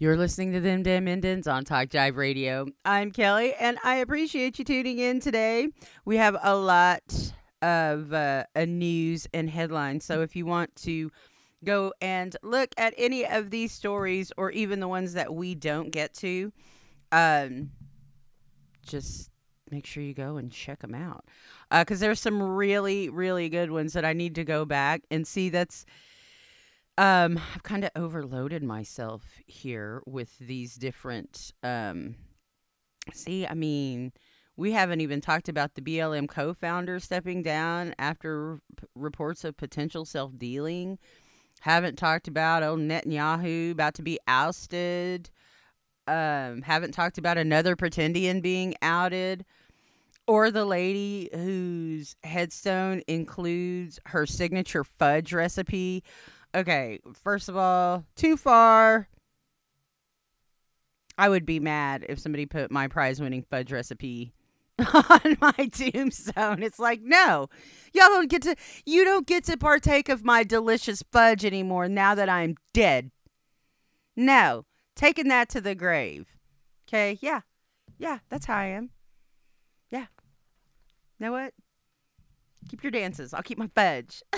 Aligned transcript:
You're 0.00 0.16
listening 0.16 0.52
to 0.52 0.60
Them 0.60 0.84
Damn 0.84 1.08
Indians 1.08 1.48
on 1.48 1.64
Talk 1.64 1.88
Jive 1.88 2.14
Radio. 2.14 2.66
I'm 2.84 3.10
Kelly, 3.10 3.54
and 3.54 3.78
I 3.82 3.96
appreciate 3.96 4.56
you 4.56 4.64
tuning 4.64 5.00
in 5.00 5.18
today. 5.18 5.70
We 6.04 6.18
have 6.18 6.36
a 6.40 6.54
lot 6.54 7.02
of 7.62 8.12
uh, 8.12 8.44
news 8.56 9.26
and 9.34 9.50
headlines, 9.50 10.04
so 10.04 10.22
if 10.22 10.36
you 10.36 10.46
want 10.46 10.76
to 10.82 11.10
go 11.64 11.92
and 12.00 12.36
look 12.44 12.68
at 12.78 12.94
any 12.96 13.26
of 13.26 13.50
these 13.50 13.72
stories, 13.72 14.30
or 14.36 14.52
even 14.52 14.78
the 14.78 14.86
ones 14.86 15.14
that 15.14 15.34
we 15.34 15.56
don't 15.56 15.90
get 15.90 16.14
to, 16.14 16.52
um, 17.10 17.70
just 18.86 19.32
make 19.72 19.84
sure 19.84 20.04
you 20.04 20.14
go 20.14 20.36
and 20.36 20.52
check 20.52 20.78
them 20.78 20.94
out 20.94 21.24
because 21.72 22.00
uh, 22.00 22.06
there's 22.06 22.20
some 22.20 22.40
really, 22.40 23.08
really 23.08 23.48
good 23.48 23.72
ones 23.72 23.94
that 23.94 24.04
I 24.04 24.12
need 24.12 24.36
to 24.36 24.44
go 24.44 24.64
back 24.64 25.02
and 25.10 25.26
see. 25.26 25.48
That's 25.48 25.84
um, 26.98 27.40
I've 27.54 27.62
kind 27.62 27.84
of 27.84 27.90
overloaded 27.94 28.64
myself 28.64 29.22
here 29.46 30.02
with 30.04 30.36
these 30.40 30.74
different. 30.74 31.52
Um, 31.62 32.16
see, 33.14 33.46
I 33.46 33.54
mean, 33.54 34.12
we 34.56 34.72
haven't 34.72 35.00
even 35.00 35.20
talked 35.20 35.48
about 35.48 35.76
the 35.76 35.80
BLM 35.80 36.28
co 36.28 36.52
founder 36.52 36.98
stepping 36.98 37.42
down 37.44 37.94
after 38.00 38.58
reports 38.96 39.44
of 39.44 39.56
potential 39.56 40.04
self 40.04 40.36
dealing. 40.36 40.98
Haven't 41.60 41.96
talked 41.96 42.26
about 42.26 42.64
old 42.64 42.80
Netanyahu 42.80 43.70
about 43.70 43.94
to 43.94 44.02
be 44.02 44.18
ousted. 44.26 45.30
Um, 46.08 46.62
haven't 46.62 46.92
talked 46.92 47.18
about 47.18 47.38
another 47.38 47.76
pretendian 47.76 48.42
being 48.42 48.74
outed. 48.82 49.44
Or 50.26 50.50
the 50.50 50.64
lady 50.64 51.30
whose 51.32 52.16
headstone 52.24 53.02
includes 53.06 54.00
her 54.06 54.26
signature 54.26 54.84
fudge 54.84 55.32
recipe 55.32 56.02
okay, 56.54 57.00
first 57.22 57.48
of 57.48 57.56
all, 57.56 58.04
too 58.16 58.36
far. 58.36 59.08
I 61.16 61.28
would 61.28 61.44
be 61.44 61.58
mad 61.58 62.06
if 62.08 62.18
somebody 62.20 62.46
put 62.46 62.70
my 62.70 62.86
prize 62.86 63.20
winning 63.20 63.42
fudge 63.42 63.72
recipe 63.72 64.32
on 64.78 65.36
my 65.40 65.68
tombstone. 65.72 66.62
It's 66.62 66.78
like, 66.78 67.00
no, 67.02 67.48
y'all 67.92 68.08
don't 68.08 68.30
get 68.30 68.42
to, 68.42 68.54
you 68.86 69.04
don't 69.04 69.26
get 69.26 69.44
to 69.44 69.56
partake 69.56 70.08
of 70.08 70.24
my 70.24 70.44
delicious 70.44 71.02
fudge 71.10 71.44
anymore 71.44 71.88
now 71.88 72.14
that 72.14 72.28
I'm 72.28 72.54
dead. 72.72 73.10
No, 74.14 74.64
taking 74.94 75.28
that 75.28 75.48
to 75.50 75.60
the 75.60 75.74
grave. 75.74 76.36
Okay, 76.88 77.18
yeah, 77.20 77.40
yeah, 77.98 78.18
that's 78.28 78.46
how 78.46 78.56
I 78.56 78.66
am. 78.66 78.90
Yeah. 79.90 80.06
know 81.18 81.32
what? 81.32 81.52
Keep 82.68 82.84
your 82.84 82.92
dances. 82.92 83.34
I'll 83.34 83.42
keep 83.42 83.58
my 83.58 83.70
fudge. 83.74 84.22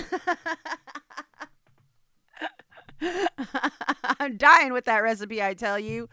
I'm 4.19 4.37
dying 4.37 4.73
with 4.73 4.85
that 4.85 4.99
recipe, 4.99 5.41
I 5.41 5.53
tell 5.53 5.79
you. 5.79 6.09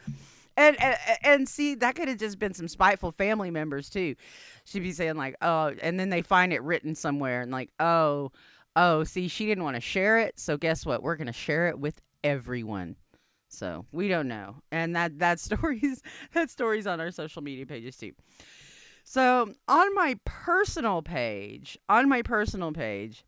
And, 0.57 0.81
and 0.83 0.97
and 1.23 1.49
see 1.49 1.77
that 1.77 1.95
could 1.95 2.09
have 2.09 2.19
just 2.19 2.39
been 2.41 2.53
some 2.53 2.67
spiteful 2.67 3.13
family 3.13 3.51
members 3.51 3.89
too. 3.89 4.17
She'd 4.65 4.81
be 4.83 4.91
saying 4.91 5.17
like, 5.17 5.37
"Oh," 5.41 5.73
and 5.81 6.01
then 6.01 6.09
they 6.11 6.21
find 6.21 6.53
it 6.53 6.63
written 6.65 6.97
somewhere 6.97 7.43
and 7.43 7.53
like, 7.53 7.71
"Oh, 7.79 8.33
oh, 8.75 9.05
see, 9.05 9.29
she 9.29 9.47
didn't 9.47 9.63
want 9.63 9.77
to 9.77 9.81
share 9.81 10.19
it, 10.19 10.39
so 10.39 10.57
guess 10.57 10.85
what? 10.85 11.03
We're 11.03 11.15
gonna 11.15 11.33
share 11.33 11.69
it 11.69 11.79
with 11.79 12.01
everyone." 12.25 12.97
So 13.49 13.87
we 13.93 14.09
don't 14.09 14.27
know, 14.27 14.57
and 14.73 14.97
that 14.97 15.21
that 15.21 15.39
stories 15.49 16.03
that 16.35 16.51
stories 16.51 16.89
on 16.89 17.01
our 17.01 17.13
social 17.13 17.41
media 17.41 17.65
pages 17.65 17.97
too. 17.97 18.13
So 19.05 19.55
on 19.69 19.95
my 19.95 20.19
personal 20.25 21.03
page, 21.03 21.79
on 21.89 22.09
my 22.09 22.23
personal 22.23 22.73
page, 22.73 23.25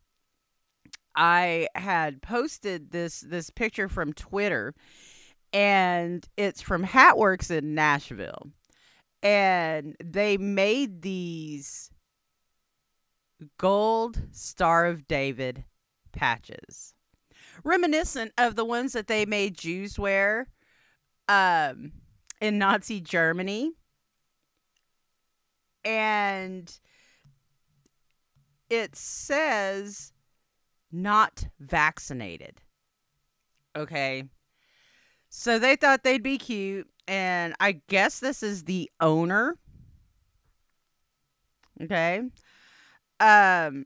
I 1.15 1.67
had 1.75 2.21
posted 2.21 2.91
this 2.91 3.21
this 3.21 3.49
picture 3.49 3.89
from 3.89 4.13
Twitter 4.13 4.73
and 5.53 6.25
it's 6.37 6.61
from 6.61 6.85
Hatworks 6.85 7.51
in 7.51 7.75
Nashville. 7.75 8.51
And 9.21 9.95
they 10.03 10.37
made 10.37 11.01
these 11.01 11.91
gold 13.57 14.21
Star 14.31 14.85
of 14.85 15.07
David 15.07 15.65
patches. 16.11 16.93
Reminiscent 17.63 18.31
of 18.37 18.55
the 18.55 18.65
ones 18.65 18.93
that 18.93 19.07
they 19.07 19.25
made 19.25 19.55
Jews 19.55 19.99
wear 19.99 20.47
um, 21.27 21.91
in 22.39 22.57
Nazi 22.57 23.01
Germany. 23.01 23.73
And 25.83 26.71
it 28.69 28.95
says 28.95 30.10
not 30.91 31.45
vaccinated. 31.59 32.61
Okay. 33.75 34.25
So 35.29 35.59
they 35.59 35.75
thought 35.75 36.03
they'd 36.03 36.23
be 36.23 36.37
cute. 36.37 36.87
And 37.07 37.55
I 37.59 37.81
guess 37.87 38.19
this 38.19 38.43
is 38.43 38.63
the 38.63 38.89
owner. 38.99 39.55
Okay. 41.81 42.21
Um, 43.19 43.85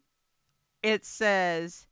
it 0.83 1.05
says, 1.05 1.87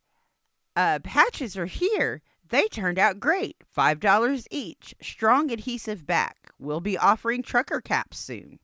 uh, 0.76 1.00
patches 1.04 1.58
are 1.58 1.66
here. 1.66 2.22
They 2.50 2.68
turned 2.68 3.00
out 3.00 3.20
great. 3.20 3.58
$5 3.76 4.48
each. 4.52 4.94
Strong 5.02 5.52
adhesive 5.52 6.06
back. 6.06 6.52
We'll 6.60 6.82
be 6.82 6.98
offering 6.98 7.42
trucker 7.42 7.82
caps 7.82 8.20
soon 8.20 8.60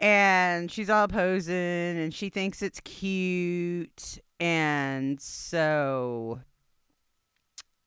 and 0.00 0.70
she's 0.70 0.90
all 0.90 1.08
posing 1.08 1.54
and 1.54 2.12
she 2.12 2.28
thinks 2.28 2.62
it's 2.62 2.80
cute 2.80 4.18
and 4.38 5.20
so 5.20 6.40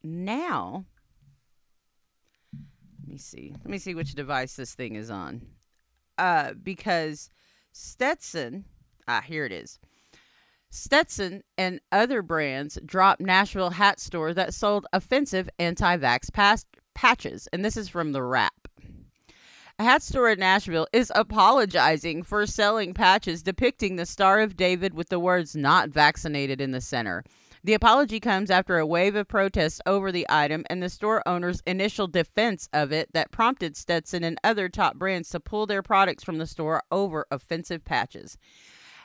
now 0.03 0.85
let 2.99 3.07
me 3.07 3.17
see 3.17 3.53
let 3.59 3.69
me 3.69 3.77
see 3.77 3.93
which 3.93 4.15
device 4.15 4.55
this 4.55 4.73
thing 4.73 4.95
is 4.95 5.11
on. 5.11 5.41
Uh 6.17 6.53
because 6.53 7.29
stetson 7.71 8.65
ah 9.07 9.21
here 9.21 9.45
it 9.45 9.51
is. 9.51 9.79
Stetson 10.71 11.43
and 11.57 11.79
other 11.91 12.21
brands 12.21 12.77
dropped 12.85 13.21
nashville 13.21 13.71
hat 13.71 13.99
store 13.99 14.33
that 14.33 14.53
sold 14.53 14.85
offensive 14.93 15.49
anti-vax 15.59 16.31
past 16.31 16.67
patches 16.95 17.47
and 17.53 17.63
this 17.63 17.77
is 17.77 17.89
from 17.89 18.11
the 18.11 18.23
wrap 18.23 18.58
hat 19.83 20.03
store 20.03 20.29
in 20.29 20.39
Nashville 20.39 20.87
is 20.91 21.11
apologizing 21.15 22.23
for 22.23 22.45
selling 22.45 22.93
patches 22.93 23.41
depicting 23.41 23.95
the 23.95 24.05
Star 24.05 24.39
of 24.41 24.57
David 24.57 24.93
with 24.93 25.09
the 25.09 25.19
words 25.19 25.55
not 25.55 25.89
vaccinated 25.89 26.59
in 26.59 26.71
the 26.71 26.81
center. 26.81 27.23
The 27.63 27.73
apology 27.73 28.19
comes 28.19 28.49
after 28.49 28.77
a 28.77 28.85
wave 28.85 29.15
of 29.15 29.27
protests 29.27 29.81
over 29.85 30.11
the 30.11 30.25
item 30.29 30.65
and 30.69 30.81
the 30.81 30.89
store 30.89 31.27
owner's 31.27 31.61
initial 31.65 32.07
defense 32.07 32.69
of 32.71 32.93
it 32.93 33.11
that 33.13 33.31
prompted 33.31 33.75
Stetson 33.75 34.23
and 34.23 34.39
other 34.43 34.69
top 34.69 34.95
brands 34.95 35.29
to 35.29 35.39
pull 35.41 35.65
their 35.65 35.83
products 35.83 36.23
from 36.23 36.37
the 36.37 36.47
store 36.47 36.83
over 36.89 37.25
offensive 37.31 37.83
patches. 37.83 38.37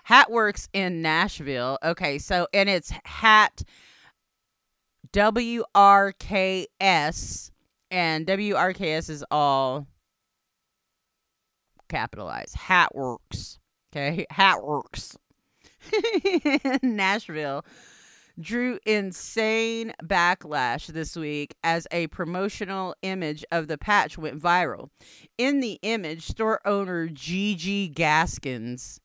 Hatworks 0.08 0.68
in 0.72 1.02
Nashville. 1.02 1.78
Okay, 1.82 2.18
so 2.18 2.46
and 2.52 2.68
it's 2.68 2.92
hat 3.04 3.62
W 5.12 5.64
R 5.74 6.12
K 6.12 6.66
S 6.80 7.50
and 7.90 8.26
W 8.26 8.54
R 8.54 8.72
K 8.72 8.92
S 8.92 9.08
is 9.08 9.24
all 9.30 9.88
capitalize. 11.88 12.54
Hatworks. 12.54 13.58
Okay. 13.94 14.26
Hatworks. 14.32 15.16
Nashville 16.82 17.64
drew 18.40 18.78
insane 18.84 19.92
backlash 20.02 20.86
this 20.86 21.14
week 21.16 21.54
as 21.62 21.86
a 21.90 22.06
promotional 22.08 22.94
image 23.02 23.44
of 23.52 23.68
the 23.68 23.78
patch 23.78 24.18
went 24.18 24.40
viral. 24.40 24.88
In 25.38 25.60
the 25.60 25.78
image, 25.82 26.26
store 26.26 26.60
owner 26.66 27.06
Gigi 27.08 27.88
Gaskins, 27.88 29.00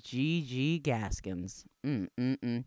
Gigi 0.00 0.78
Gaskins, 0.80 1.64
mm-mm-mm, 1.84 2.64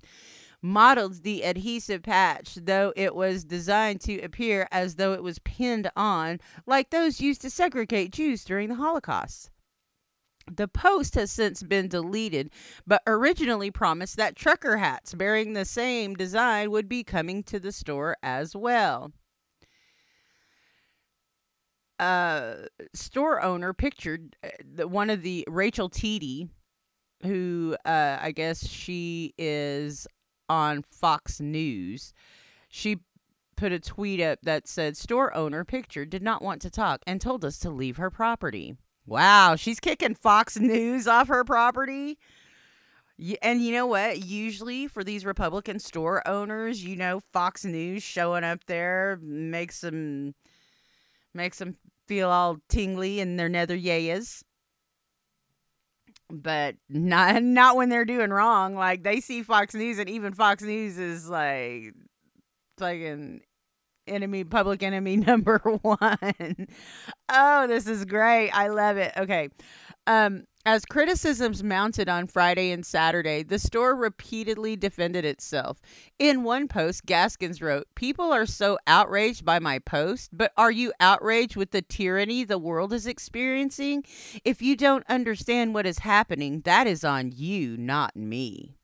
modeled 0.66 1.22
the 1.22 1.44
adhesive 1.44 2.02
patch, 2.02 2.56
though 2.56 2.92
it 2.96 3.14
was 3.14 3.44
designed 3.44 4.02
to 4.02 4.20
appear 4.22 4.68
as 4.72 4.96
though 4.96 5.14
it 5.14 5.22
was 5.22 5.40
pinned 5.40 5.90
on, 5.96 6.40
like 6.66 6.90
those 6.90 7.22
used 7.22 7.42
to 7.42 7.50
segregate 7.50 8.12
Jews 8.12 8.44
during 8.44 8.70
the 8.70 8.76
Holocaust. 8.76 9.52
The 10.52 10.68
post 10.68 11.16
has 11.16 11.32
since 11.32 11.64
been 11.64 11.88
deleted, 11.88 12.52
but 12.86 13.04
originally 13.08 13.72
promised 13.72 14.18
that 14.18 14.36
trucker 14.36 14.78
hats 14.78 15.14
bearing 15.14 15.54
the 15.54 15.66
same 15.66 16.16
design 16.16 16.72
would 16.72 16.90
be 16.90 17.04
coming 17.04 17.44
to 17.44 17.60
the 17.60 17.72
store 17.72 18.18
as 18.24 18.56
well. 18.56 19.12
Uh, 22.00 22.56
store 22.94 23.42
owner 23.42 23.72
pictured 23.72 24.36
uh, 24.44 24.50
the, 24.64 24.88
one 24.88 25.10
of 25.10 25.22
the 25.22 25.46
Rachel 25.48 25.90
Tiede, 25.90 26.50
who 27.24 27.76
uh, 27.86 28.18
I 28.20 28.32
guess 28.32 28.68
she 28.68 29.34
is 29.38 30.06
on 30.50 30.82
Fox 30.84 31.40
News. 31.40 32.14
She 32.70 32.98
put 33.56 33.72
a 33.72 33.80
tweet 33.80 34.22
up 34.22 34.40
that 34.44 34.68
said, 34.68 34.98
Store 34.98 35.36
owner 35.36 35.64
picture 35.64 36.06
did 36.06 36.22
not 36.22 36.42
want 36.42 36.62
to 36.62 36.70
talk 36.70 37.02
and 37.08 37.22
told 37.22 37.46
us 37.46 37.58
to 37.60 37.70
leave 37.70 37.98
her 37.98 38.10
property. 38.10 38.76
Wow, 39.06 39.56
she's 39.56 39.80
kicking 39.80 40.16
Fox 40.16 40.60
News 40.60 41.08
off 41.08 41.28
her 41.28 41.44
property. 41.44 42.18
And 43.42 43.62
you 43.62 43.72
know 43.72 43.86
what? 43.86 44.26
Usually 44.26 44.88
for 44.88 45.04
these 45.04 45.26
Republican 45.26 45.80
store 45.80 46.28
owners, 46.28 46.84
you 46.84 46.98
know, 46.98 47.22
Fox 47.32 47.64
News 47.64 48.04
showing 48.04 48.44
up 48.44 48.66
there 48.66 49.20
makes 49.22 49.82
them 49.82 50.36
makes 51.34 51.60
them 51.60 51.78
feel 52.08 52.30
all 52.30 52.58
tingly 52.70 53.20
in 53.20 53.38
their 53.38 53.50
nether 53.50 53.78
yayas. 53.78 54.44
But 56.30 56.76
not 56.90 57.44
not 57.44 57.76
when 57.76 57.90
they're 57.90 58.06
doing 58.06 58.32
wrong. 58.32 58.76
Like 58.76 59.04
they 59.04 59.22
see 59.22 59.44
Fox 59.44 59.74
News 59.76 60.00
and 60.00 60.10
even 60.10 60.34
Fox 60.34 60.64
News 60.64 60.98
is 60.98 61.30
like 61.30 61.94
fucking 62.78 63.42
enemy 64.08 64.44
public 64.44 64.84
enemy 64.84 65.18
number 65.18 65.60
one. 65.60 66.68
oh, 67.30 67.68
this 67.68 67.88
is 67.88 68.06
great. 68.06 68.50
I 68.52 68.70
love 68.70 68.98
it. 68.98 69.14
Okay. 69.18 69.50
Um 70.08 70.46
as 70.66 70.84
criticisms 70.84 71.64
mounted 71.64 72.10
on 72.10 72.26
Friday 72.26 72.72
and 72.72 72.84
Saturday, 72.84 73.44
the 73.44 73.60
store 73.60 73.96
repeatedly 73.96 74.76
defended 74.76 75.24
itself. 75.24 75.80
In 76.18 76.44
one 76.44 76.68
post, 76.68 77.06
Gaskins 77.06 77.62
wrote, 77.62 77.88
People 77.94 78.32
are 78.32 78.48
so 78.48 78.80
outraged 78.88 79.46
by 79.46 79.60
my 79.60 79.78
post, 79.78 80.32
but 80.34 80.52
are 80.58 80.72
you 80.72 80.92
outraged 81.00 81.56
with 81.56 81.70
the 81.70 81.84
tyranny 81.84 82.44
the 82.44 82.58
world 82.58 82.94
is 82.94 83.06
experiencing? 83.06 84.04
If 84.44 84.62
you 84.62 84.76
don't 84.76 85.06
understand 85.08 85.76
what 85.76 85.86
is 85.86 86.00
happening, 86.00 86.62
that 86.62 86.88
is 86.88 87.04
on 87.04 87.32
you, 87.32 87.78
not 87.78 88.16
me. 88.16 88.76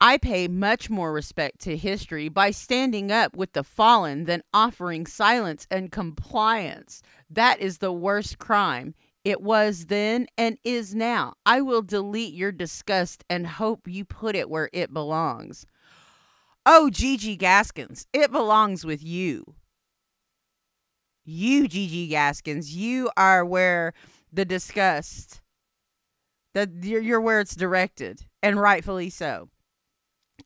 I 0.00 0.18
pay 0.18 0.48
much 0.48 0.90
more 0.90 1.12
respect 1.12 1.60
to 1.60 1.76
history 1.76 2.28
by 2.28 2.50
standing 2.50 3.12
up 3.12 3.36
with 3.36 3.52
the 3.52 3.62
fallen 3.62 4.24
than 4.24 4.42
offering 4.52 5.06
silence 5.06 5.66
and 5.70 5.92
compliance. 5.92 7.02
That 7.30 7.60
is 7.60 7.78
the 7.78 7.92
worst 7.92 8.38
crime. 8.38 8.94
It 9.24 9.40
was 9.40 9.86
then 9.86 10.26
and 10.36 10.58
is 10.64 10.94
now. 10.94 11.34
I 11.46 11.60
will 11.60 11.82
delete 11.82 12.34
your 12.34 12.52
disgust 12.52 13.24
and 13.30 13.46
hope 13.46 13.86
you 13.86 14.04
put 14.04 14.34
it 14.34 14.50
where 14.50 14.68
it 14.72 14.92
belongs. 14.92 15.64
Oh, 16.66 16.90
Gigi 16.90 17.36
Gaskins, 17.36 18.06
it 18.12 18.30
belongs 18.32 18.84
with 18.84 19.02
you. 19.02 19.54
You, 21.24 21.68
Gigi 21.68 22.08
Gaskins, 22.08 22.74
you 22.74 23.10
are 23.16 23.44
where 23.44 23.94
the 24.32 24.44
disgust 24.44 25.40
that 26.54 26.70
you're, 26.82 27.20
where 27.20 27.40
it's 27.40 27.56
directed, 27.56 28.26
and 28.42 28.60
rightfully 28.60 29.08
so. 29.08 29.48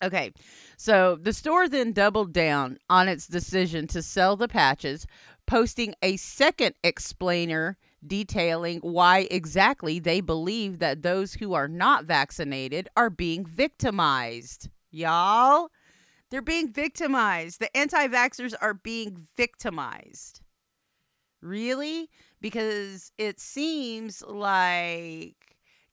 Okay, 0.03 0.33
so 0.77 1.17
the 1.21 1.33
store 1.33 1.69
then 1.69 1.93
doubled 1.93 2.33
down 2.33 2.79
on 2.91 3.09
its 3.09 3.27
decision 3.27 3.87
to 3.89 4.03
sell 4.03 4.37
the 4.37 4.49
patches, 4.49 5.07
posting 5.47 5.95
a 6.03 6.17
second 6.17 6.75
explainer 6.85 7.79
detailing 8.09 8.79
why 8.81 9.27
exactly 9.31 9.99
they 9.99 10.21
believe 10.21 10.79
that 10.79 11.03
those 11.03 11.35
who 11.35 11.55
are 11.55 11.69
not 11.69 12.05
vaccinated 12.05 12.89
are 12.97 13.11
being 13.11 13.45
victimized. 13.45 14.69
Y'all, 14.91 15.69
they're 16.31 16.43
being 16.43 16.73
victimized. 16.73 17.61
The 17.61 17.75
anti 17.77 18.09
vaxxers 18.09 18.55
are 18.61 18.75
being 18.75 19.17
victimized. 19.37 20.41
Really? 21.43 22.09
Because 22.41 23.13
it 23.19 23.39
seems 23.41 24.23
like 24.23 25.46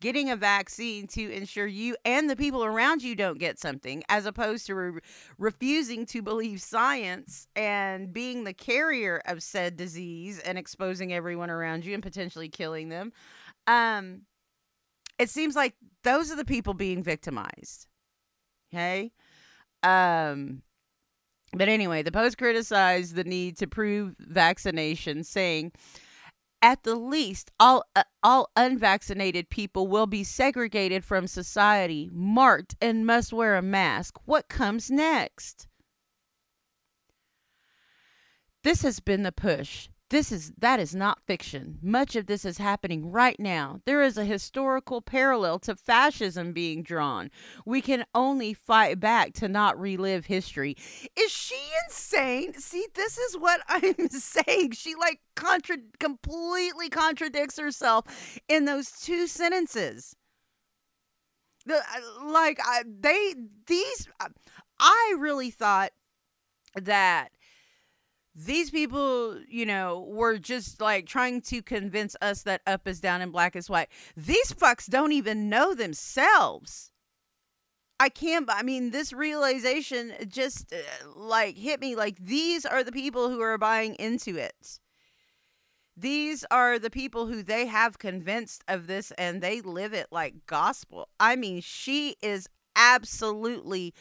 getting 0.03 0.29
a 0.29 0.35
vaccine 0.35 1.07
to 1.07 1.31
ensure 1.31 1.65
you 1.65 1.95
and 2.03 2.29
the 2.29 2.35
people 2.35 2.65
around 2.65 3.01
you 3.01 3.15
don't 3.15 3.39
get 3.39 3.57
something, 3.57 4.03
as 4.09 4.25
opposed 4.25 4.65
to 4.65 4.75
re- 4.75 4.99
refusing 5.37 6.05
to 6.05 6.21
believe 6.21 6.61
science 6.61 7.47
and 7.55 8.11
being 8.11 8.43
the 8.43 8.51
carrier 8.51 9.21
of 9.25 9.41
said 9.41 9.77
disease 9.77 10.39
and 10.39 10.57
exposing 10.57 11.13
everyone 11.13 11.49
around 11.49 11.85
you 11.85 11.93
and 11.93 12.03
potentially 12.03 12.49
killing 12.49 12.89
them. 12.89 13.13
Um, 13.65 14.23
it 15.17 15.29
seems 15.29 15.55
like 15.55 15.73
those 16.03 16.29
are 16.29 16.35
the 16.35 16.43
people 16.43 16.73
being 16.73 17.01
victimized. 17.01 17.87
Okay. 18.73 19.13
Um, 19.83 20.63
but 21.53 21.69
anyway, 21.69 22.03
the 22.03 22.11
Post 22.11 22.37
criticized 22.37 23.15
the 23.15 23.23
need 23.23 23.55
to 23.59 23.67
prove 23.67 24.15
vaccination, 24.19 25.23
saying, 25.23 25.71
at 26.63 26.83
the 26.83 26.95
least, 26.95 27.51
all 27.59 27.83
uh, 27.93 28.03
all 28.23 28.49
unvaccinated 28.55 29.49
people 29.49 29.85
will 29.85 30.07
be 30.07 30.23
segregated 30.23 31.03
from 31.03 31.27
society, 31.27 32.09
marked, 32.13 32.73
and 32.81 33.05
must 33.05 33.33
wear 33.33 33.57
a 33.57 33.61
mask. 33.61 34.17
What 34.23 34.47
comes 34.47 34.89
next? 34.89 35.67
This 38.63 38.81
has 38.83 39.01
been 39.01 39.23
the 39.23 39.33
push. 39.33 39.89
This 40.13 40.31
is 40.31 40.53
that 40.59 40.79
is 40.79 40.93
not 40.93 41.23
fiction. 41.25 41.79
Much 41.81 42.15
of 42.15 42.27
this 42.27 42.45
is 42.45 42.59
happening 42.59 43.09
right 43.11 43.39
now. 43.39 43.79
There 43.85 44.03
is 44.03 44.15
a 44.15 44.25
historical 44.25 45.01
parallel 45.01 45.57
to 45.61 45.75
fascism 45.75 46.53
being 46.53 46.83
drawn. 46.83 47.31
We 47.65 47.81
can 47.81 48.05
only 48.13 48.53
fight 48.53 48.99
back 48.99 49.33
to 49.33 49.47
not 49.47 49.79
relive 49.79 50.27
history. 50.27 50.77
Is 51.15 51.31
she 51.31 51.59
insane? 51.83 52.53
See, 52.59 52.85
this 52.93 53.17
is 53.17 53.39
what 53.39 53.61
I'm 53.67 54.07
saying. 54.09 54.73
She 54.73 54.93
like 54.93 55.19
contra- 55.35 55.77
completely 55.99 56.89
contradicts 56.89 57.57
herself 57.57 58.05
in 58.47 58.65
those 58.65 58.91
two 58.91 59.25
sentences. 59.25 60.15
The 61.65 61.77
uh, 61.77 62.31
like 62.31 62.59
I, 62.63 62.83
they 62.87 63.33
these 63.65 64.07
I 64.79 65.15
really 65.17 65.49
thought 65.49 65.91
that 66.75 67.29
these 68.35 68.71
people, 68.71 69.39
you 69.47 69.65
know, 69.65 70.05
were 70.07 70.37
just 70.37 70.81
like 70.81 71.05
trying 71.05 71.41
to 71.41 71.61
convince 71.61 72.15
us 72.21 72.43
that 72.43 72.61
up 72.65 72.87
is 72.87 72.99
down 72.99 73.21
and 73.21 73.31
black 73.31 73.55
is 73.55 73.69
white. 73.69 73.89
These 74.17 74.53
fucks 74.53 74.87
don't 74.87 75.11
even 75.11 75.49
know 75.49 75.75
themselves. 75.75 76.91
I 77.99 78.09
can't, 78.09 78.49
I 78.51 78.63
mean, 78.63 78.89
this 78.89 79.13
realization 79.13 80.13
just 80.27 80.73
uh, 80.73 80.77
like 81.15 81.57
hit 81.57 81.79
me 81.79 81.95
like 81.95 82.17
these 82.17 82.65
are 82.65 82.83
the 82.83 82.91
people 82.91 83.29
who 83.29 83.39
are 83.41 83.57
buying 83.57 83.95
into 83.95 84.35
it. 84.35 84.79
These 85.95 86.43
are 86.49 86.79
the 86.79 86.89
people 86.89 87.27
who 87.27 87.43
they 87.43 87.67
have 87.67 87.99
convinced 87.99 88.63
of 88.67 88.87
this 88.87 89.11
and 89.11 89.41
they 89.41 89.61
live 89.61 89.93
it 89.93 90.07
like 90.11 90.47
gospel. 90.47 91.07
I 91.19 91.35
mean, 91.35 91.61
she 91.61 92.15
is 92.23 92.49
absolutely 92.75 93.93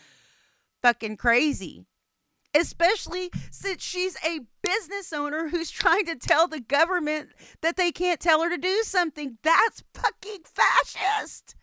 fucking 0.81 1.19
crazy 1.19 1.85
especially 2.55 3.31
since 3.51 3.83
she's 3.83 4.17
a 4.25 4.41
business 4.63 5.13
owner 5.13 5.49
who's 5.49 5.71
trying 5.71 6.07
to 6.07 6.17
tell 6.17 6.49
the 6.49 6.61
government 6.61 7.31
that 7.61 7.77
they 7.77 7.93
can't 7.93 8.21
tell 8.21 8.43
her 8.43 8.51
to 8.51 8.59
do 8.59 8.83
something. 8.83 9.39
That's 9.43 9.83
fucking 9.95 10.41
fascist. 10.45 11.55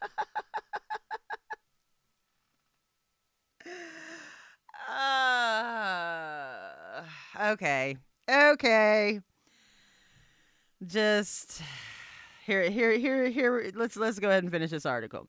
uh, 4.90 7.02
okay. 7.52 7.96
Okay. 8.30 9.20
Just 10.86 11.62
here 12.46 12.70
here 12.70 12.92
here 12.92 13.28
here 13.28 13.70
let's 13.74 13.96
let's 13.96 14.18
go 14.18 14.28
ahead 14.28 14.42
and 14.42 14.52
finish 14.52 14.70
this 14.70 14.86
article. 14.86 15.26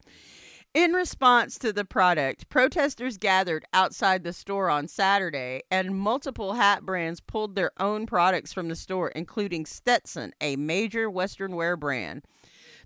In 0.75 0.93
response 0.93 1.57
to 1.59 1.73
the 1.73 1.83
product, 1.83 2.47
protesters 2.47 3.17
gathered 3.17 3.65
outside 3.73 4.23
the 4.23 4.31
store 4.31 4.69
on 4.69 4.87
Saturday, 4.87 5.63
and 5.71 5.97
multiple 5.97 6.53
hat 6.53 6.85
brands 6.85 7.21
pulled 7.21 7.55
their 7.55 7.71
own 7.79 8.05
products 8.05 8.53
from 8.53 8.67
the 8.67 8.75
store, 8.75 9.09
including 9.09 9.65
Stetson, 9.65 10.31
a 10.39 10.57
major 10.57 11.09
Western 11.09 11.55
wear 11.55 11.75
brand. 11.75 12.23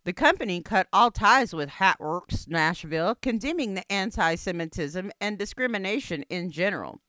The 0.05 0.13
company 0.13 0.61
cut 0.61 0.87
all 0.93 1.11
ties 1.11 1.53
with 1.53 1.71
Hatworks 1.71 2.47
Nashville, 2.47 3.15
condemning 3.15 3.73
the 3.73 3.91
anti 3.91 4.35
Semitism 4.35 5.11
and 5.19 5.37
discrimination 5.37 6.23
in 6.29 6.51
general. 6.51 7.01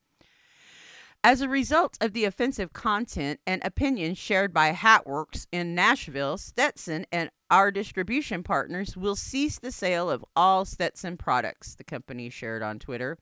As 1.26 1.40
a 1.40 1.48
result 1.48 1.96
of 2.02 2.12
the 2.12 2.26
offensive 2.26 2.74
content 2.74 3.40
and 3.46 3.64
opinions 3.64 4.18
shared 4.18 4.52
by 4.52 4.72
Hatworks 4.72 5.46
in 5.50 5.74
Nashville, 5.74 6.36
Stetson 6.36 7.06
and 7.10 7.30
our 7.50 7.70
distribution 7.70 8.42
partners 8.42 8.94
will 8.94 9.16
cease 9.16 9.58
the 9.58 9.72
sale 9.72 10.10
of 10.10 10.22
all 10.36 10.66
Stetson 10.66 11.16
products, 11.16 11.76
the 11.76 11.84
company 11.84 12.28
shared 12.28 12.62
on 12.62 12.78
Twitter. 12.78 13.16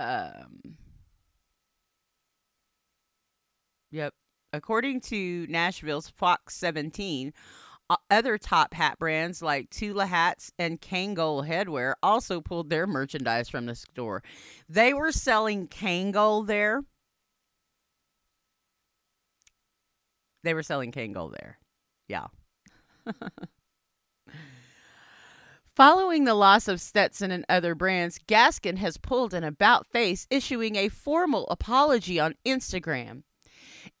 Um, 0.00 0.76
yep. 3.92 4.14
According 4.52 5.00
to 5.02 5.46
Nashville's 5.48 6.08
Fox 6.08 6.56
17, 6.56 7.32
other 8.10 8.38
top 8.38 8.74
hat 8.74 8.98
brands 8.98 9.42
like 9.42 9.70
Tula 9.70 10.06
Hats 10.06 10.52
and 10.58 10.80
Kangol 10.80 11.46
Headwear 11.46 11.94
also 12.02 12.40
pulled 12.40 12.70
their 12.70 12.86
merchandise 12.86 13.48
from 13.48 13.66
the 13.66 13.74
store. 13.74 14.22
They 14.68 14.92
were 14.92 15.12
selling 15.12 15.68
Kangol 15.68 16.46
there. 16.46 16.82
They 20.44 20.54
were 20.54 20.62
selling 20.62 20.92
Kangol 20.92 21.32
there. 21.32 21.58
Yeah. 22.08 22.26
Following 25.74 26.24
the 26.24 26.34
loss 26.34 26.66
of 26.66 26.80
Stetson 26.80 27.30
and 27.30 27.44
other 27.48 27.76
brands, 27.76 28.18
Gaskin 28.26 28.78
has 28.78 28.96
pulled 28.96 29.32
an 29.32 29.44
about 29.44 29.86
face, 29.86 30.26
issuing 30.28 30.74
a 30.74 30.88
formal 30.88 31.46
apology 31.48 32.18
on 32.18 32.34
Instagram. 32.44 33.22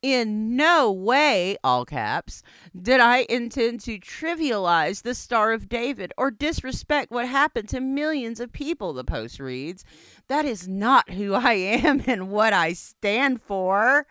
In 0.00 0.54
no 0.54 0.92
way, 0.92 1.56
all 1.64 1.84
caps, 1.84 2.44
did 2.80 3.00
I 3.00 3.26
intend 3.28 3.80
to 3.80 3.98
trivialize 3.98 5.02
the 5.02 5.14
Star 5.14 5.52
of 5.52 5.68
David 5.68 6.12
or 6.16 6.30
disrespect 6.30 7.10
what 7.10 7.26
happened 7.26 7.68
to 7.70 7.80
millions 7.80 8.38
of 8.38 8.52
people, 8.52 8.92
the 8.92 9.02
post 9.02 9.40
reads. 9.40 9.84
That 10.28 10.44
is 10.44 10.68
not 10.68 11.10
who 11.10 11.34
I 11.34 11.54
am 11.54 12.04
and 12.06 12.30
what 12.30 12.52
I 12.52 12.74
stand 12.74 13.42
for. 13.42 14.06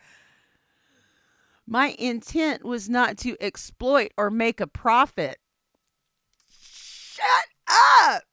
My 1.66 1.96
intent 1.98 2.66
was 2.66 2.90
not 2.90 3.18
to 3.20 3.38
exploit 3.42 4.12
or 4.18 4.30
make 4.30 4.60
a 4.60 4.68
profit. 4.68 5.38
Shut 6.50 7.48
up! 7.70 8.24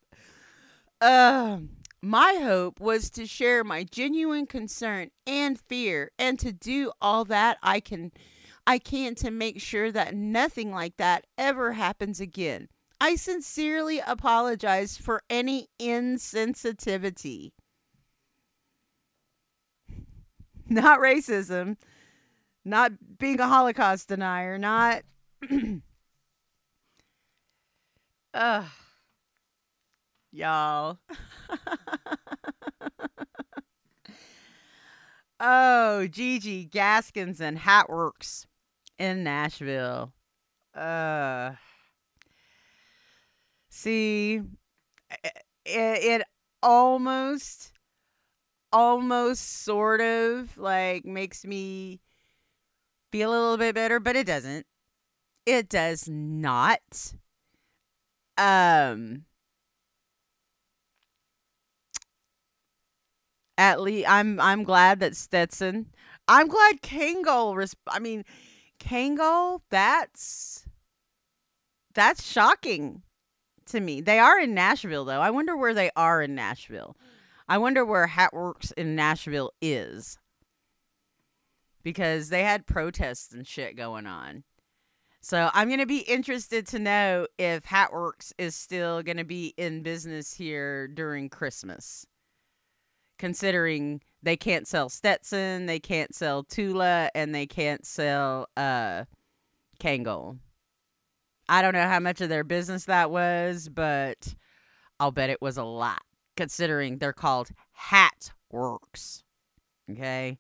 Um. 1.00 1.70
My 2.04 2.38
hope 2.42 2.80
was 2.80 3.08
to 3.12 3.26
share 3.26 3.64
my 3.64 3.82
genuine 3.82 4.46
concern 4.46 5.08
and 5.26 5.58
fear 5.58 6.11
and 6.18 6.38
to 6.38 6.52
do 6.52 6.92
all 7.00 7.25
that 7.25 7.56
I 7.62 7.80
can 7.80 8.12
I 8.66 8.78
can 8.78 9.14
to 9.16 9.30
make 9.30 9.58
sure 9.58 9.90
that 9.90 10.14
nothing 10.14 10.70
like 10.70 10.99
that 10.99 11.26
ever 11.38 11.73
happens 11.73 12.20
again. 12.20 12.68
I 13.00 13.14
sincerely 13.14 14.00
apologize 14.06 14.99
for 14.99 15.23
any 15.30 15.68
insensitivity. 15.80 17.52
Not 20.68 21.00
racism, 21.00 21.78
not 22.66 22.92
being 23.18 23.40
a 23.40 23.49
Holocaust 23.49 24.08
denier, 24.08 24.58
not 24.58 25.04
Ugh. 28.34 28.64
Y'all. 30.34 30.98
oh, 35.38 36.08
Gigi 36.08 36.64
Gaskins 36.64 37.40
and 37.40 37.56
Hatworks 37.56 38.46
in 38.98 39.22
Nashville. 39.22 40.12
Uh 40.74 41.52
see 43.68 44.40
it, 45.24 45.44
it 45.64 46.22
almost 46.64 47.70
almost 48.72 49.62
sort 49.62 50.00
of 50.00 50.58
like 50.58 51.04
makes 51.04 51.44
me 51.44 52.00
feel 53.12 53.30
a 53.30 53.38
little 53.38 53.56
bit 53.56 53.76
better, 53.76 54.00
but 54.00 54.16
it 54.16 54.26
doesn't. 54.26 54.66
It 55.46 55.68
does 55.68 56.08
not. 56.08 57.14
Um 58.36 59.26
at 63.58 63.80
least 63.80 64.08
I'm 64.08 64.40
I'm 64.40 64.64
glad 64.64 65.00
that 65.00 65.16
Stetson. 65.16 65.87
I'm 66.28 66.49
glad 66.49 66.82
Kangol. 66.82 67.54
Resp- 67.54 67.75
I 67.88 67.99
mean, 67.99 68.25
Kangol. 68.80 69.61
That's 69.70 70.66
that's 71.94 72.25
shocking 72.25 73.02
to 73.66 73.80
me. 73.80 74.00
They 74.00 74.18
are 74.18 74.38
in 74.38 74.54
Nashville 74.54 75.04
though. 75.04 75.20
I 75.20 75.30
wonder 75.30 75.56
where 75.56 75.75
they 75.75 75.90
are 75.96 76.23
in 76.23 76.34
Nashville. 76.34 76.96
I 77.49 77.58
wonder 77.58 77.84
where 77.84 78.08
Hatworks 78.08 78.73
in 78.76 78.96
Nashville 78.96 79.52
is. 79.61 80.18
Because 81.82 82.30
they 82.30 82.42
had 82.42 82.66
protests 82.66 83.34
and 83.34 83.46
shit 83.46 83.76
going 83.76 84.06
on. 84.06 84.44
So 85.20 85.50
I'm 85.52 85.68
going 85.68 85.80
to 85.80 85.87
be 85.87 85.99
interested 85.99 86.66
to 86.68 86.78
know 86.78 87.26
if 87.38 87.64
Hatworks 87.64 88.32
is 88.38 88.54
still 88.54 89.02
going 89.02 89.18
to 89.18 89.25
be 89.25 89.54
in 89.58 89.82
business 89.82 90.32
here 90.34 90.88
during 90.88 91.28
Christmas 91.28 92.06
considering 93.18 94.00
they 94.23 94.37
can't 94.37 94.66
sell 94.66 94.88
Stetson, 94.88 95.66
they 95.66 95.80
can't 95.80 96.14
sell 96.14 96.42
Tula, 96.44 97.11
and 97.14 97.35
they 97.35 97.47
can't 97.47 97.87
sell 97.87 98.49
uh 98.56 99.04
Kangol. 99.80 100.38
I 101.49 101.62
don't 101.62 101.75
know 101.75 101.87
how 101.88 102.00
much 102.00 102.21
of 102.21 102.28
their 102.28 102.44
business 102.44 102.87
that 102.87 103.11
was, 103.11 103.68
but 103.68 104.35
I'll 104.99 105.11
bet 105.11 105.30
it 105.30 105.42
was 105.42 105.59
a 105.59 105.64
lot, 105.64 106.02
considering 106.37 106.99
they're 106.99 107.12
called 107.12 107.50
Hat 107.73 108.33
Works. 108.50 109.23
Okay. 109.90 110.38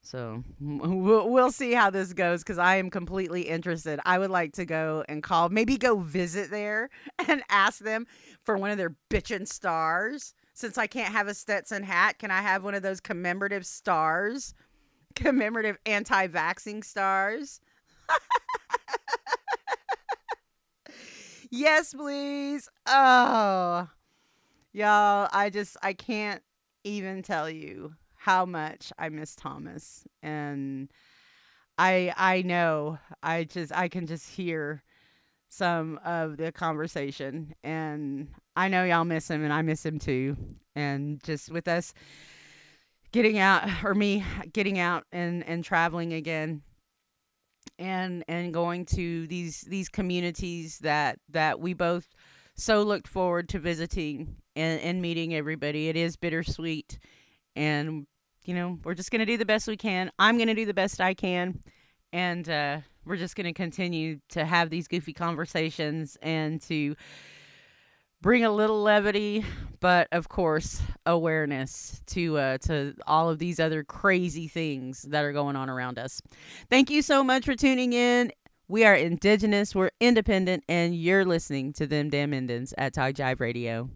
So 0.00 0.44
we'll, 0.60 1.50
see 1.50 1.72
how 1.72 1.90
this 1.90 2.12
goes 2.12 2.42
because 2.42 2.58
I 2.58 2.76
am 2.76 2.90
completely 2.90 3.42
interested. 3.42 4.00
I 4.04 4.18
would 4.18 4.30
like 4.30 4.52
to 4.54 4.64
go 4.64 5.04
and 5.08 5.22
call, 5.22 5.48
maybe 5.48 5.76
go 5.76 5.96
visit 5.96 6.50
there 6.50 6.90
and 7.28 7.42
ask 7.48 7.80
them 7.80 8.06
for 8.42 8.56
one 8.56 8.70
of 8.70 8.78
their 8.78 8.94
bitchin' 9.10 9.48
stars 9.48 10.34
since 10.54 10.78
I 10.78 10.86
can't 10.86 11.12
have 11.12 11.28
a 11.28 11.34
Stetson 11.34 11.82
hat, 11.82 12.18
can 12.18 12.30
I 12.30 12.40
have 12.40 12.64
one 12.64 12.74
of 12.74 12.82
those 12.82 13.00
commemorative 13.00 13.66
stars? 13.66 14.54
Commemorative 15.14 15.78
anti 15.84 16.28
vaxxing 16.28 16.84
stars? 16.84 17.60
yes, 21.50 21.92
please. 21.92 22.68
Oh, 22.86 23.88
y'all, 24.72 25.28
I 25.32 25.50
just, 25.50 25.76
I 25.82 25.92
can't 25.92 26.42
even 26.84 27.22
tell 27.22 27.50
you 27.50 27.94
how 28.14 28.46
much 28.46 28.92
I 28.98 29.08
miss 29.08 29.34
Thomas. 29.34 30.06
And 30.22 30.88
I, 31.78 32.12
I 32.16 32.42
know, 32.42 32.98
I 33.22 33.44
just, 33.44 33.74
I 33.74 33.88
can 33.88 34.06
just 34.06 34.30
hear 34.30 34.82
some 35.48 36.00
of 36.04 36.36
the 36.36 36.52
conversation 36.52 37.54
and 37.62 38.28
I 38.56 38.68
know 38.68 38.84
y'all 38.84 39.04
miss 39.04 39.28
him 39.28 39.42
and 39.42 39.52
I 39.52 39.62
miss 39.62 39.84
him 39.84 39.98
too. 39.98 40.36
And 40.76 41.22
just 41.22 41.50
with 41.50 41.68
us 41.68 41.92
getting 43.12 43.38
out 43.38 43.68
or 43.84 43.94
me 43.94 44.24
getting 44.52 44.78
out 44.78 45.04
and 45.12 45.46
and 45.46 45.62
traveling 45.64 46.12
again 46.12 46.62
and 47.78 48.24
and 48.28 48.52
going 48.52 48.84
to 48.84 49.26
these 49.28 49.62
these 49.62 49.88
communities 49.88 50.78
that 50.80 51.18
that 51.28 51.60
we 51.60 51.74
both 51.74 52.08
so 52.56 52.82
looked 52.82 53.08
forward 53.08 53.48
to 53.48 53.58
visiting 53.58 54.36
and, 54.54 54.80
and 54.80 55.02
meeting 55.02 55.34
everybody. 55.34 55.88
It 55.88 55.96
is 55.96 56.16
bittersweet 56.16 56.98
and 57.56 58.06
you 58.44 58.54
know, 58.54 58.78
we're 58.84 58.94
just 58.94 59.10
gonna 59.10 59.26
do 59.26 59.36
the 59.36 59.46
best 59.46 59.66
we 59.66 59.76
can. 59.76 60.10
I'm 60.18 60.36
gonna 60.38 60.54
do 60.54 60.66
the 60.66 60.74
best 60.74 61.00
I 61.00 61.14
can 61.14 61.62
and 62.12 62.48
uh 62.48 62.78
we're 63.04 63.16
just 63.16 63.36
gonna 63.36 63.52
continue 63.52 64.18
to 64.30 64.44
have 64.44 64.70
these 64.70 64.88
goofy 64.88 65.12
conversations 65.12 66.16
and 66.22 66.60
to 66.62 66.96
bring 68.24 68.42
a 68.42 68.50
little 68.50 68.80
levity, 68.80 69.44
but 69.80 70.08
of 70.10 70.30
course 70.30 70.80
awareness 71.04 72.00
to 72.06 72.38
uh, 72.38 72.56
to 72.56 72.94
all 73.06 73.28
of 73.28 73.38
these 73.38 73.60
other 73.60 73.84
crazy 73.84 74.48
things 74.48 75.02
that 75.02 75.22
are 75.22 75.32
going 75.32 75.56
on 75.56 75.68
around 75.68 75.98
us. 75.98 76.22
Thank 76.70 76.88
you 76.88 77.02
so 77.02 77.22
much 77.22 77.44
for 77.44 77.54
tuning 77.54 77.92
in. 77.92 78.32
We 78.66 78.86
are 78.86 78.94
indigenous, 78.94 79.74
we're 79.74 79.90
independent, 80.00 80.64
and 80.70 80.96
you're 80.96 81.26
listening 81.26 81.74
to 81.74 81.86
them 81.86 82.08
damn 82.08 82.32
Indians 82.32 82.72
at 82.78 82.94
Talk 82.94 83.12
Jive 83.12 83.40
Radio. 83.40 83.90